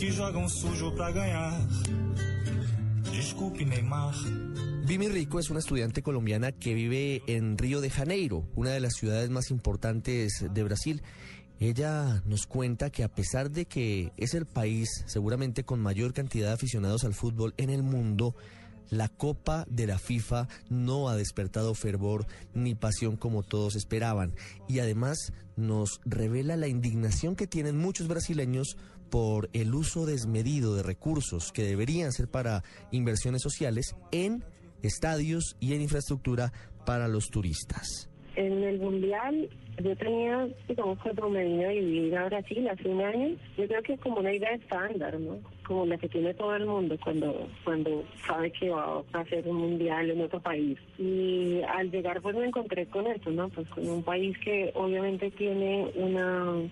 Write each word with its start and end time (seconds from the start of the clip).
que 0.00 0.10
jogam 0.10 0.48
sujo 0.48 0.94
para 0.96 1.12
ganhar. 1.12 1.68
Desculpe, 3.12 3.66
Neymar. 3.66 4.14
Vimi 4.86 5.08
Rico 5.08 5.38
es 5.38 5.50
una 5.50 5.58
estudiante 5.58 6.02
colombiana 6.02 6.52
que 6.52 6.72
vive 6.72 7.22
en 7.26 7.58
Río 7.58 7.82
de 7.82 7.90
Janeiro, 7.90 8.48
una 8.56 8.70
de 8.70 8.80
las 8.80 8.94
ciudades 8.94 9.28
más 9.28 9.50
importantes 9.50 10.46
de 10.50 10.62
Brasil. 10.64 11.02
Ella 11.58 12.22
nos 12.24 12.46
cuenta 12.46 12.88
que 12.88 13.04
a 13.04 13.08
pesar 13.08 13.50
de 13.50 13.66
que 13.66 14.12
es 14.16 14.32
el 14.32 14.46
país 14.46 14.88
seguramente 15.06 15.64
con 15.64 15.80
mayor 15.80 16.14
cantidad 16.14 16.48
de 16.48 16.54
aficionados 16.54 17.04
al 17.04 17.12
fútbol 17.12 17.52
en 17.58 17.68
el 17.68 17.82
mundo, 17.82 18.34
la 18.90 19.08
Copa 19.08 19.64
de 19.68 19.86
la 19.86 19.98
FIFA 19.98 20.48
no 20.68 21.08
ha 21.08 21.16
despertado 21.16 21.74
fervor 21.74 22.26
ni 22.54 22.74
pasión 22.74 23.16
como 23.16 23.42
todos 23.42 23.76
esperaban 23.76 24.34
y 24.68 24.80
además 24.80 25.32
nos 25.56 26.00
revela 26.04 26.56
la 26.56 26.68
indignación 26.68 27.36
que 27.36 27.46
tienen 27.46 27.78
muchos 27.78 28.08
brasileños 28.08 28.76
por 29.10 29.50
el 29.52 29.74
uso 29.74 30.06
desmedido 30.06 30.74
de 30.74 30.82
recursos 30.82 31.52
que 31.52 31.64
deberían 31.64 32.12
ser 32.12 32.28
para 32.28 32.62
inversiones 32.92 33.42
sociales 33.42 33.96
en 34.12 34.44
estadios 34.82 35.56
y 35.60 35.74
en 35.74 35.82
infraestructura 35.82 36.52
para 36.86 37.08
los 37.08 37.28
turistas. 37.28 38.08
En 38.36 38.62
el 38.62 38.78
Mundial 38.78 39.50
yo 39.82 39.96
tenía, 39.96 40.48
digamos, 40.68 40.98
cuando 40.98 41.28
me 41.28 41.44
vine 41.44 41.66
a 41.66 41.70
vivir 41.70 42.16
a 42.16 42.26
Brasil 42.26 42.68
hace 42.68 42.88
un 42.88 43.00
año, 43.00 43.36
yo 43.56 43.66
creo 43.66 43.82
que 43.82 43.92
es 43.94 44.00
como 44.00 44.20
una 44.20 44.32
idea 44.32 44.52
estándar, 44.52 45.18
¿no? 45.18 45.38
Como 45.66 45.86
la 45.86 45.96
que 45.98 46.08
tiene 46.08 46.34
todo 46.34 46.54
el 46.56 46.66
mundo 46.66 46.96
cuando, 47.02 47.48
cuando 47.64 48.04
sabe 48.26 48.50
que 48.50 48.70
va 48.70 49.02
a 49.12 49.18
hacer 49.20 49.46
un 49.46 49.56
mundial 49.56 50.10
en 50.10 50.20
otro 50.20 50.40
país. 50.40 50.78
Y 50.98 51.60
al 51.62 51.90
llegar 51.90 52.20
pues 52.20 52.36
me 52.36 52.46
encontré 52.46 52.86
con 52.86 53.06
esto, 53.06 53.30
¿no? 53.30 53.48
Pues 53.48 53.68
con 53.68 53.88
un 53.88 54.02
país 54.02 54.36
que 54.38 54.72
obviamente 54.74 55.30
tiene 55.30 55.90
una, 55.94 56.68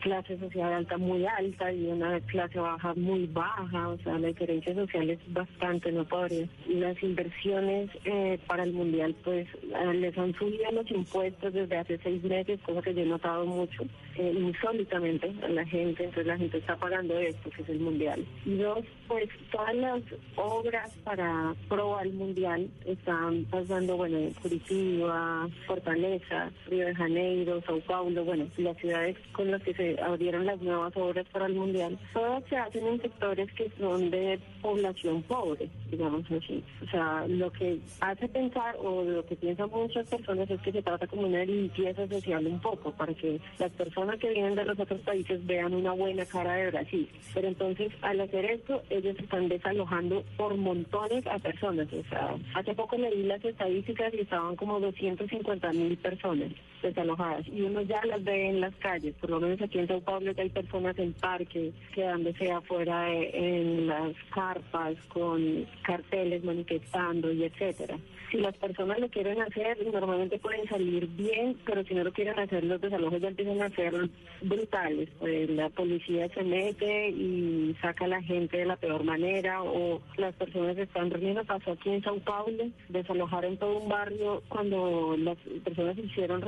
clase 0.00 0.38
social 0.38 0.72
alta 0.72 0.96
muy 0.96 1.26
alta 1.26 1.72
y 1.72 1.86
una 1.86 2.20
clase 2.20 2.58
baja 2.58 2.94
muy 2.94 3.26
baja, 3.26 3.88
o 3.88 3.98
sea, 3.98 4.18
la 4.18 4.28
diferencia 4.28 4.74
social 4.74 5.10
es 5.10 5.18
bastante 5.32 5.92
notoria. 5.92 6.48
Las 6.68 7.02
inversiones 7.02 7.90
eh, 8.04 8.38
para 8.46 8.62
el 8.62 8.72
mundial 8.72 9.14
pues 9.24 9.46
eh, 9.62 9.94
les 9.94 10.16
han 10.16 10.32
subido 10.34 10.70
los 10.72 10.90
impuestos 10.90 11.52
desde 11.52 11.76
hace 11.76 11.98
seis 11.98 12.22
meses 12.24 12.47
es 12.54 12.60
cosa 12.62 12.82
que 12.82 12.94
yo 12.94 13.02
he 13.02 13.06
notado 13.06 13.44
mucho, 13.46 13.84
eh, 14.16 14.32
insólitamente 14.36 15.32
a 15.42 15.48
la 15.48 15.64
gente, 15.64 16.04
entonces 16.04 16.26
la 16.26 16.36
gente 16.36 16.58
está 16.58 16.76
pagando 16.76 17.18
esto, 17.18 17.50
que 17.50 17.62
es 17.62 17.68
el 17.68 17.80
mundial. 17.80 18.24
Y 18.44 18.56
dos, 18.56 18.84
pues 19.06 19.28
todas 19.50 19.74
las 19.74 20.02
obras 20.36 20.90
para 21.04 21.54
pro 21.68 21.96
al 21.96 22.12
mundial 22.12 22.68
están 22.84 23.44
pasando, 23.44 23.96
bueno, 23.96 24.18
en 24.18 24.32
Curitiba, 24.34 25.48
Fortaleza, 25.66 26.50
Río 26.66 26.86
de 26.86 26.94
Janeiro, 26.94 27.62
Sao 27.66 27.80
Paulo, 27.80 28.24
bueno, 28.24 28.48
las 28.56 28.76
ciudades 28.78 29.16
con 29.32 29.50
las 29.50 29.62
que 29.62 29.74
se 29.74 30.00
abrieron 30.00 30.46
las 30.46 30.60
nuevas 30.60 30.96
obras 30.96 31.26
para 31.32 31.46
el 31.46 31.54
mundial, 31.54 31.98
todas 32.12 32.44
se 32.48 32.56
hacen 32.56 32.86
en 32.86 33.00
sectores 33.00 33.52
que 33.52 33.70
son 33.78 34.10
de 34.10 34.38
población 34.62 35.22
pobre, 35.22 35.68
digamos 35.90 36.24
así. 36.30 36.62
O 36.82 36.90
sea, 36.90 37.26
lo 37.28 37.52
que 37.52 37.78
hace 38.00 38.28
pensar 38.28 38.76
o 38.82 39.02
lo 39.04 39.24
que 39.26 39.36
piensan 39.36 39.70
muchas 39.70 40.08
personas 40.08 40.50
es 40.50 40.60
que 40.62 40.72
se 40.72 40.82
trata 40.82 41.06
como 41.06 41.26
una 41.26 41.44
limpieza 41.44 42.06
social 42.08 42.37
un 42.46 42.60
poco 42.60 42.92
para 42.92 43.14
que 43.14 43.40
las 43.58 43.70
personas 43.72 44.18
que 44.18 44.30
vienen 44.30 44.54
de 44.54 44.64
los 44.64 44.78
otros 44.78 45.00
países 45.00 45.44
vean 45.46 45.74
una 45.74 45.92
buena 45.92 46.24
cara 46.26 46.54
de 46.54 46.70
Brasil. 46.70 47.08
Pero 47.34 47.48
entonces, 47.48 47.92
al 48.02 48.20
hacer 48.20 48.44
esto, 48.44 48.82
ellos 48.90 49.16
están 49.18 49.48
desalojando 49.48 50.24
por 50.36 50.56
montones 50.56 51.26
a 51.26 51.38
personas. 51.38 51.88
O 51.92 52.02
sea, 52.08 52.34
hace 52.54 52.74
poco 52.74 52.96
leí 52.96 53.22
las 53.24 53.44
estadísticas 53.44 54.12
y 54.14 54.20
estaban 54.20 54.56
como 54.56 54.80
250 54.80 55.72
mil 55.72 55.96
personas 55.98 56.52
desalojadas 56.82 57.46
y 57.48 57.62
uno 57.62 57.82
ya 57.82 58.04
las 58.04 58.22
ve 58.24 58.48
en 58.48 58.60
las 58.60 58.74
calles, 58.76 59.14
por 59.20 59.30
lo 59.30 59.40
menos 59.40 59.60
aquí 59.60 59.78
en 59.78 59.88
Sao 59.88 60.00
Paulo 60.00 60.34
que 60.34 60.42
hay 60.42 60.50
personas 60.50 60.98
en 60.98 61.12
parques, 61.14 61.74
quedándose 61.94 62.50
afuera 62.50 63.12
en 63.12 63.86
las 63.86 64.14
carpas 64.34 64.94
con 65.08 65.66
carteles 65.82 66.44
manifestando 66.44 67.32
y 67.32 67.44
etcétera. 67.44 67.98
Si 68.30 68.36
las 68.36 68.54
personas 68.58 68.98
lo 68.98 69.08
quieren 69.08 69.40
hacer, 69.40 69.78
normalmente 69.90 70.38
pueden 70.38 70.68
salir 70.68 71.06
bien, 71.06 71.56
pero 71.64 71.82
si 71.84 71.94
no 71.94 72.04
lo 72.04 72.12
quieren 72.12 72.38
hacer, 72.38 72.62
los 72.62 72.78
desalojos 72.78 73.22
ya 73.22 73.28
empiezan 73.28 73.62
a 73.62 73.70
ser 73.70 73.94
brutales. 74.42 75.08
Pues 75.18 75.48
la 75.48 75.70
policía 75.70 76.28
se 76.34 76.42
mete 76.42 77.08
y 77.08 77.74
saca 77.80 78.04
a 78.04 78.08
la 78.08 78.22
gente 78.22 78.58
de 78.58 78.66
la 78.66 78.76
peor 78.76 79.02
manera, 79.02 79.62
o 79.62 80.02
las 80.18 80.34
personas 80.34 80.76
están 80.76 81.10
reuniendo. 81.10 81.42
Pasó 81.44 81.72
aquí 81.72 81.88
en 81.88 82.02
Sao 82.02 82.18
Paulo, 82.18 82.64
desalojaron 82.90 83.56
todo 83.56 83.78
un 83.78 83.88
barrio 83.88 84.42
cuando 84.48 85.16
las 85.16 85.38
personas 85.64 85.96
hicieron 85.96 86.42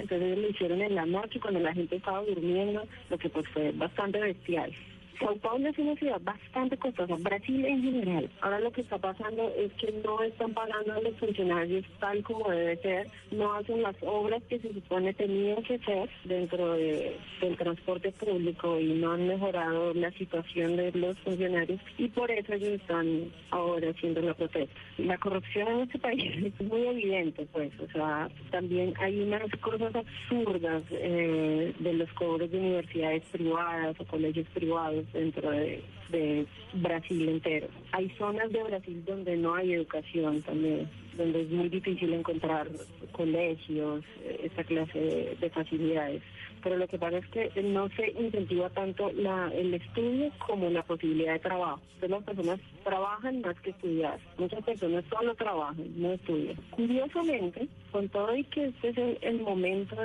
entonces 0.00 0.38
lo 0.38 0.48
hicieron 0.48 0.80
en 0.82 0.94
la 0.94 1.06
noche 1.06 1.40
cuando 1.40 1.60
la 1.60 1.74
gente 1.74 1.96
estaba 1.96 2.22
durmiendo, 2.22 2.84
lo 3.08 3.18
que 3.18 3.28
pues 3.28 3.46
fue 3.48 3.72
bastante 3.72 4.20
bestial. 4.20 4.72
Sao 5.20 5.36
Paulo 5.36 5.68
es 5.68 5.78
una 5.78 5.94
ciudad 5.96 6.20
bastante 6.22 6.78
costosa, 6.78 7.14
Brasil 7.20 7.64
en 7.64 7.82
general. 7.82 8.30
Ahora 8.40 8.60
lo 8.60 8.72
que 8.72 8.80
está 8.80 8.96
pasando 8.96 9.52
es 9.54 9.70
que 9.74 9.92
no 10.02 10.22
están 10.22 10.54
pagando 10.54 10.94
a 10.94 11.00
los 11.00 11.14
funcionarios 11.18 11.84
tal 11.98 12.22
como 12.22 12.50
debe 12.50 12.76
ser, 12.78 13.06
no 13.30 13.52
hacen 13.52 13.82
las 13.82 13.96
obras 14.02 14.42
que 14.48 14.58
se 14.58 14.72
supone 14.72 15.12
tenían 15.12 15.62
que 15.62 15.74
hacer 15.74 16.08
dentro 16.24 16.72
del 16.72 17.56
transporte 17.58 18.12
público 18.12 18.80
y 18.80 18.94
no 18.94 19.12
han 19.12 19.26
mejorado 19.26 19.92
la 19.92 20.10
situación 20.12 20.76
de 20.76 20.90
los 20.92 21.18
funcionarios. 21.18 21.80
Y 21.98 22.08
por 22.08 22.30
eso 22.30 22.54
ellos 22.54 22.80
están 22.80 23.30
ahora 23.50 23.90
haciendo 23.90 24.22
la 24.22 24.32
protesta. 24.32 24.80
La 24.96 25.18
corrupción 25.18 25.68
en 25.68 25.80
este 25.80 25.98
país 25.98 26.32
es 26.58 26.66
muy 26.66 26.86
evidente, 26.86 27.46
pues, 27.52 27.72
o 27.80 27.92
sea, 27.92 28.30
también 28.50 28.94
hay 28.98 29.20
unas 29.20 29.50
cosas 29.60 29.94
absurdas 29.94 30.82
eh, 30.90 31.74
de 31.78 31.92
los 31.92 32.10
cobros 32.14 32.50
de 32.50 32.58
universidades 32.58 33.24
privadas 33.26 33.96
o 34.00 34.04
colegios 34.06 34.46
privados 34.54 35.09
dentro 35.12 35.50
de, 35.50 35.82
Brasil 36.72 37.28
entero. 37.28 37.68
Hay 37.92 38.08
zonas 38.18 38.50
de 38.50 38.64
Brasil 38.64 39.02
donde 39.06 39.36
no 39.36 39.54
hay 39.54 39.74
educación 39.74 40.42
también, 40.42 40.88
donde 41.16 41.42
es 41.42 41.50
muy 41.50 41.68
difícil 41.68 42.12
encontrar 42.12 42.68
colegios, 43.12 44.04
eh, 44.24 44.40
esta 44.44 44.64
clase 44.64 45.36
de 45.40 45.50
facilidades 45.50 46.22
pero 46.62 46.76
lo 46.76 46.86
que 46.86 46.98
pasa 46.98 47.18
es 47.18 47.26
que 47.28 47.50
no 47.62 47.88
se 47.90 48.10
incentiva 48.10 48.68
tanto 48.70 49.10
la, 49.12 49.50
el 49.54 49.74
estudio 49.74 50.30
como 50.46 50.68
la 50.70 50.82
posibilidad 50.82 51.34
de 51.34 51.38
trabajo. 51.38 51.80
Entonces 51.94 52.10
las 52.10 52.24
personas 52.24 52.60
trabajan 52.84 53.40
más 53.40 53.58
que 53.60 53.70
estudiar. 53.70 54.18
Muchas 54.38 54.64
personas 54.64 55.04
solo 55.10 55.34
trabajan, 55.34 55.86
no 55.96 56.12
estudian. 56.12 56.56
Curiosamente, 56.70 57.68
con 57.90 58.08
todo 58.08 58.34
y 58.34 58.44
que 58.44 58.66
este 58.66 58.88
es 58.88 59.18
el, 59.22 59.40
momento 59.40 59.96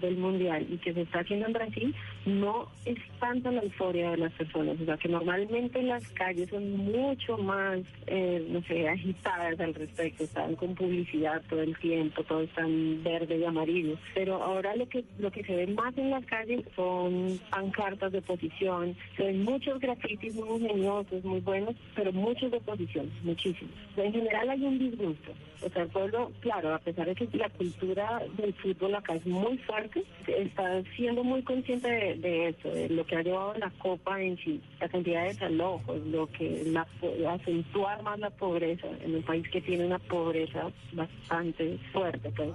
del 0.00 0.16
mundial 0.16 0.66
y 0.70 0.78
que 0.78 0.94
se 0.94 1.02
está 1.02 1.20
haciendo 1.20 1.46
en 1.46 1.52
Brasil, 1.52 1.94
no 2.26 2.68
es 2.84 2.98
tanto 3.20 3.50
la 3.50 3.62
euforia 3.62 4.12
de 4.12 4.18
las 4.18 4.32
personas. 4.32 4.80
O 4.80 4.84
sea, 4.84 4.96
que 4.96 5.08
normalmente 5.08 5.82
las 5.82 6.06
calles 6.12 6.48
son 6.50 6.76
mucho 6.76 7.38
más, 7.38 7.80
eh, 8.06 8.46
no 8.50 8.62
sé, 8.62 8.88
agitadas 8.88 9.58
al 9.60 9.74
respecto. 9.74 10.24
Están 10.24 10.56
con 10.56 10.74
publicidad 10.74 11.42
todo 11.48 11.62
el 11.62 11.76
tiempo, 11.78 12.22
todo 12.24 12.42
está 12.42 12.62
en 12.62 13.02
verde 13.02 13.38
y 13.38 13.44
amarillo. 13.44 13.96
Pero 14.14 14.42
ahora 14.42 14.76
lo 14.76 14.88
que, 14.88 15.04
lo 15.18 15.30
que 15.30 15.44
se 15.44 15.54
ve 15.54 15.66
más 15.68 15.96
en 15.98 16.10
las 16.10 16.24
calles 16.26 16.64
son 16.76 17.38
pancartas 17.50 18.12
de 18.12 18.18
oposición, 18.18 18.96
se 19.16 19.24
ven 19.24 19.42
muchos 19.42 19.80
grafitis 19.80 20.34
muy 20.34 20.60
ingeniosos, 20.60 21.24
muy 21.24 21.40
buenos, 21.40 21.74
pero 21.94 22.12
muchos 22.12 22.50
de 22.50 22.58
oposición, 22.58 23.10
muchísimos. 23.22 23.74
En 23.96 24.12
general 24.12 24.50
hay 24.50 24.62
un 24.62 24.78
disgusto. 24.78 25.32
O 25.60 25.68
sea, 25.68 25.82
el 25.82 25.88
pueblo, 25.88 26.30
claro, 26.40 26.74
a 26.74 26.78
pesar 26.78 27.06
de 27.06 27.14
la 27.32 27.48
cultura 27.50 28.22
del 28.36 28.54
fútbol 28.54 28.94
acá 28.94 29.14
es 29.14 29.26
muy 29.26 29.58
fuerte, 29.58 30.04
está 30.26 30.82
siendo 30.96 31.24
muy 31.24 31.42
consciente 31.42 31.88
de, 31.88 32.48
eso, 32.48 32.68
de 32.70 32.88
lo 32.90 33.04
que 33.06 33.16
ha 33.16 33.22
llevado 33.22 33.54
la 33.54 33.70
Copa 33.78 34.20
en 34.20 34.36
sí, 34.38 34.60
la 34.80 34.88
cantidad 34.88 35.22
de 35.22 35.28
desalojos, 35.28 36.06
lo 36.06 36.26
que 36.28 36.64
la, 36.66 36.86
acentuar 37.30 38.02
más 38.02 38.18
la 38.18 38.30
pobreza 38.30 38.86
en 39.02 39.16
un 39.16 39.22
país 39.22 39.48
que 39.50 39.60
tiene 39.60 39.86
una 39.86 39.98
pobreza 39.98 40.70
bastante 40.92 41.78
fuerte, 41.92 42.30
pues, 42.36 42.50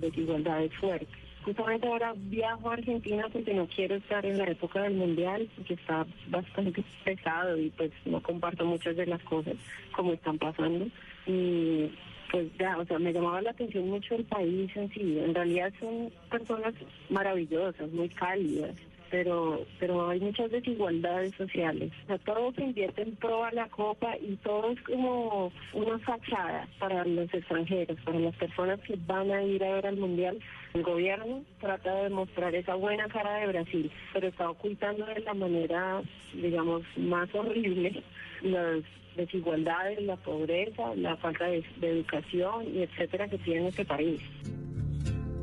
desigualdades 0.00 0.72
fuertes. 0.76 1.08
Justamente 1.44 1.86
ahora 1.86 2.12
viajo 2.14 2.70
a 2.70 2.74
Argentina 2.74 3.26
porque 3.32 3.54
no 3.54 3.66
quiero 3.66 3.94
estar 3.94 4.26
en 4.26 4.36
la 4.36 4.44
época 4.44 4.82
del 4.82 4.94
mundial, 4.94 5.48
que 5.66 5.74
está 5.74 6.06
bastante 6.28 6.84
pesado 7.04 7.58
y 7.58 7.70
pues 7.70 7.90
no 8.04 8.22
comparto 8.22 8.66
muchas 8.66 8.94
de 8.96 9.06
las 9.06 9.22
cosas 9.22 9.54
como 9.92 10.12
están 10.12 10.36
pasando. 10.36 10.86
Y 11.26 11.90
pues 12.30 12.46
ya, 12.58 12.78
o 12.78 12.84
sea, 12.84 12.98
me 12.98 13.12
llamaba 13.12 13.42
la 13.42 13.50
atención 13.50 13.88
mucho 13.88 14.14
el 14.14 14.24
país 14.24 14.70
en 14.76 14.90
sí. 14.92 15.18
En 15.18 15.34
realidad 15.34 15.72
son 15.80 16.10
personas 16.30 16.74
maravillosas, 17.08 17.90
muy 17.92 18.08
cálidas, 18.08 18.74
pero 19.10 19.64
pero 19.78 20.08
hay 20.08 20.20
muchas 20.20 20.50
desigualdades 20.50 21.34
sociales. 21.34 21.92
O 22.04 22.06
sea, 22.06 22.18
todo 22.18 22.52
se 22.52 22.62
invierte 22.62 23.02
en 23.02 23.16
pro 23.16 23.44
a 23.44 23.52
la 23.52 23.68
copa 23.68 24.16
y 24.18 24.36
todo 24.36 24.70
es 24.70 24.80
como 24.82 25.52
una 25.74 25.98
fachada 26.00 26.68
para 26.78 27.04
los 27.04 27.32
extranjeros, 27.32 27.98
para 28.04 28.18
las 28.18 28.36
personas 28.36 28.80
que 28.80 28.96
van 29.06 29.30
a 29.30 29.42
ir 29.42 29.62
a 29.64 29.74
ver 29.74 29.86
al 29.86 29.96
mundial. 29.96 30.38
El 30.74 30.82
gobierno 30.82 31.44
trata 31.60 32.02
de 32.02 32.10
mostrar 32.10 32.54
esa 32.54 32.74
buena 32.74 33.08
cara 33.08 33.40
de 33.40 33.48
Brasil, 33.48 33.90
pero 34.12 34.28
está 34.28 34.50
ocultando 34.50 35.04
de 35.06 35.20
la 35.20 35.34
manera, 35.34 36.02
digamos, 36.34 36.82
más 36.96 37.32
horrible 37.34 38.02
las 38.42 38.82
desigualdades, 39.16 40.02
la 40.02 40.16
pobreza, 40.16 40.94
la 40.94 41.16
falta 41.16 41.46
de, 41.46 41.64
de 41.80 41.90
educación 41.90 42.66
y 42.74 42.82
etcétera 42.82 43.28
que 43.28 43.38
tiene 43.38 43.68
este 43.68 43.84
país. 43.84 44.20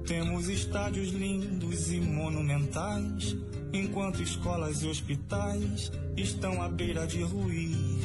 Temos 0.07 0.47
estádios 0.47 1.13
lindos 1.13 1.91
e 1.91 1.99
monumentais 1.99 3.35
Enquanto 3.73 4.21
escolas 4.21 4.81
e 4.81 4.87
hospitais 4.87 5.91
estão 6.15 6.61
à 6.61 6.69
beira 6.69 7.05
de 7.05 7.21
ruir, 7.21 7.99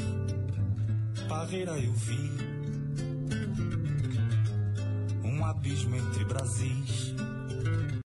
Parreira 1.29 1.79
eu 1.79 1.93
vi 1.93 2.31
um 5.25 5.45
abismo 5.45 5.97
entre 5.97 6.25
Brasis 6.25 7.15